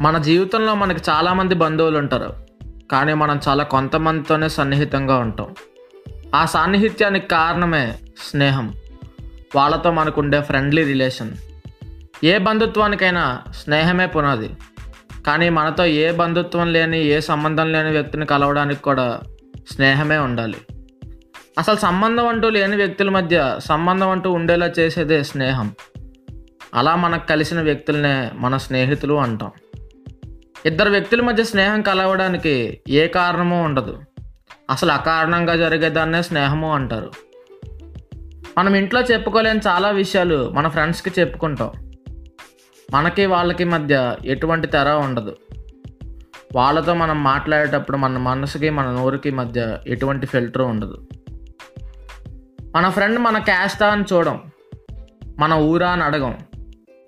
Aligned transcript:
మన 0.00 0.18
జీవితంలో 0.18 0.74
మనకి 0.74 1.10
చాలామంది 1.10 1.54
బంధువులు 1.54 1.98
ఉంటారు. 1.98 2.34
కానీ 2.90 3.14
మనం 3.14 3.40
చాలా 3.48 3.64
కొంతమందితోనే 3.64 4.48
సన్నిహితంగా 4.48 5.16
ఉంటాం. 5.16 5.54
ఆ 6.34 6.44
సాన్నిహిత్యానికి 6.44 7.28
కారణమే 7.28 7.98
స్నేహం. 8.30 8.74
వాళ్ళతో 9.56 9.90
మనకు 9.90 10.20
ఉండే 10.20 10.40
ఫ్రెండ్లీ 10.40 10.84
రిలేషన్. 10.84 11.30
ఏ 12.24 12.38
బంధుత్వానికైనా 12.38 13.42
స్నేహమే 13.50 14.06
పునాది. 14.06 14.50
కానీ 15.26 15.48
మనతో 15.48 15.84
ఏ 15.84 16.12
బంధుత్వం 16.12 16.72
లేని 16.72 17.04
ఏ 17.04 17.20
సంబంధం 17.20 17.72
లేని 17.72 17.90
వ్యక్తిని 17.90 18.26
కలవడానికి 18.26 18.82
కూడా 18.82 19.20
స్నేహమే 19.70 20.18
ఉండాలి. 20.18 20.56
అసలు 21.58 21.76
సంబంధం 21.76 22.28
అంటూ 22.28 22.48
లేని 22.48 22.76
వ్యక్తుల 22.76 23.10
మధ్య 23.10 23.56
సంబంధం 23.58 24.10
అంటూ 24.10 24.32
ఉండేలా 24.32 24.66
చేసేదే 24.66 25.22
స్నేహం. 25.22 25.72
అలా 26.74 26.96
మనకు 26.96 27.26
కలిసిన 27.26 27.60
వ్యక్తులనే 27.60 28.30
మన 28.34 28.56
స్నేహితులు 28.56 29.14
అంటాం. 29.14 29.50
ఇద్దరు 30.68 30.90
వ్యక్తుల 30.90 31.20
మధ్య 31.20 31.44
స్నేహం 31.44 31.82
కలవడానికి 31.82 32.80
ఏ 32.88 33.06
కారణమూ 33.06 33.62
ఉండదు. 33.62 34.00
అసలు 34.70 34.92
అకారణంగా 34.92 35.56
జరిగేదాన్నే 35.56 36.22
స్నేహము 36.22 36.74
అంటారు. 36.74 37.10
మనం 38.58 38.74
ఇంట్లో 38.74 39.00
చెప్పుకోలేని 39.00 39.60
చాలా 39.66 39.90
విషయాలు 39.90 40.50
మన 40.50 40.68
ఫ్రెండ్స్కి 40.68 41.20
చెప్పుకుంటాం. 41.20 41.70
మనకి 42.92 43.26
వాళ్ళకి 43.26 43.64
మధ్య 43.64 44.16
ఎటువంటి 44.24 44.66
తెర 44.66 44.88
ఉండదు. 44.88 45.36
వాళ్ళతో 46.54 46.94
మనం 46.94 47.24
మాట్లాడేటప్పుడు 47.24 47.96
మన 47.96 48.18
మనసుకి 48.18 48.70
మన 48.70 48.90
నోరుకి 48.90 49.30
మధ్య 49.30 49.78
ఎటువంటి 49.86 50.26
ఫిల్టర్ 50.26 50.62
ఉండదు. 50.62 51.08
మన 52.76 52.88
ఫ్రెండ్ 52.88 53.18
మన 53.18 53.38
క్యాస్టా 53.38 53.88
అని 53.88 54.04
చూడం. 54.12 54.40
మన 55.38 55.54
ఊరా 55.54 55.90
అని 55.90 56.04
అడగం. 56.04 56.38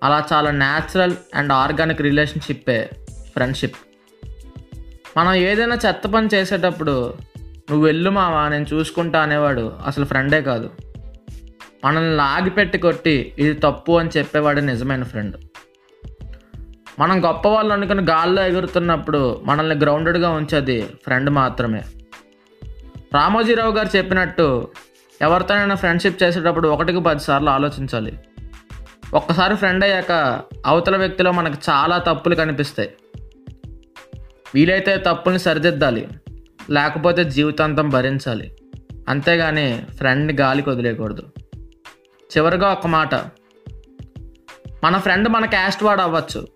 అలా 0.03 0.25
చాలా 0.33 0.51
న్యాచురల్ 0.51 1.13
అండ్ 1.35 1.53
ఆర్గానిక్ 1.53 2.01
రిలేషన్షిప్పే 2.01 2.89
ఫ్రెండ్షిప్ 3.31 3.75
మనం 5.17 5.33
ఏదైనా 5.33 5.77
చెత్త 5.87 6.07
పని 6.07 6.29
చేసేటప్పుడు 6.33 7.13
నువ్వు 7.71 7.85
వెళ్ళు 7.85 8.09
మావా 8.09 8.49
నేను 8.49 8.65
చూసుకుంటా 8.73 9.21
అనేవాడు 9.21 9.73
అసలు 9.85 10.05
ఫ్రెండే 10.05 10.41
కాదు. 10.41 10.69
మనల్ని 11.85 12.15
లాగిపెట్టి 12.15 12.77
కొట్టి 12.77 13.33
ఇది 13.39 13.53
తప్పు 13.53 13.91
అని 13.91 14.09
చెప్పేవాడే 14.17 14.61
నిజమైన 14.61 15.03
ఫ్రెండ్ 15.03 15.35
మనం 16.99 17.25
గొప్ప 17.25 17.47
వాళ్ళు 17.47 17.73
అనుకుని 17.73 18.03
గాల్లో 18.03 18.45
ఎగురుతున్నప్పుడు 18.45 19.41
మనల్ని 19.43 19.75
గ్రౌండెడ్గా 19.75 20.29
ఉంచేది 20.29 20.81
ఫ్రెండ్ 20.81 21.29
మాత్రమే. 21.29 21.81
రామోజీరావు 23.13 23.71
గారు 23.71 23.97
చెప్పినట్టు 23.97 24.67
ఎవరితోనైనా 25.21 25.75
ఫ్రెండ్షిప్ 25.75 26.23
చేసేటప్పుడు 26.23 26.69
ఒకటికి 26.69 26.99
పదిసార్లు 26.99 27.49
ఆలోచించాలి. 27.49 28.19
ఒక్కసారి 29.13 29.55
ఫ్రెండ్ 29.55 29.83
అయ్యాక 29.83 30.41
అవతల 30.65 30.97
వ్యక్తిలో 30.97 31.31
మనకు 31.31 31.55
చాలా 31.69 31.97
తప్పులు 31.97 32.35
కనిపిస్తాయి. 32.35 32.89
వీలైతే 34.55 34.97
తప్పుల్ని 34.97 35.39
సరిదిద్దాలి. 35.39 36.07
లేకపోతే 36.69 37.23
జీవితాంతం 37.23 37.89
భరించాలి. 37.89 38.55
అంతేగాని 39.09 39.83
ఫ్రెండ్ని 39.97 40.33
గాలికి 40.33 40.69
వదిలేయకూడదు. 40.69 41.23
చివరిగా 42.37 42.71
ఒక 42.71 42.87
మాట. 42.87 43.15
మన 44.83 44.97
ఫ్రెండ్ 44.97 45.29
మన 45.29 45.45
క్యాస్ట్ 45.45 45.83
వాడు 45.83 46.01
అవ్వచ్చు. 46.01 46.47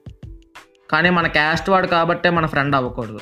కానీ 0.90 1.10
మన 1.10 1.28
క్యాస్ట్ 1.28 1.70
వాడు 1.70 1.88
కాబట్టే 1.88 2.30
మన 2.30 2.46
ఫ్రెండ్ 2.46 2.76
అవ్వకూడదు. 2.76 3.20